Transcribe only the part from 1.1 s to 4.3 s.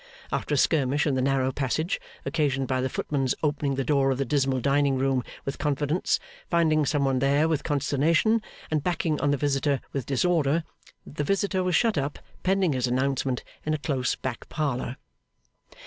the narrow passage, occasioned by the footman's opening the door of the